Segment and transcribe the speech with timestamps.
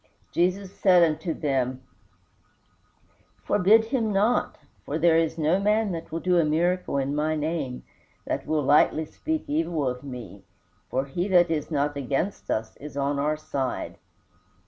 [0.31, 1.83] Jesus said unto them,
[3.43, 7.35] "Forbid him not, for there is no man that will do a miracle in my
[7.35, 7.83] name
[8.25, 10.43] that will lightly speak evil of me.
[10.89, 13.99] For he that is not against us is on our side."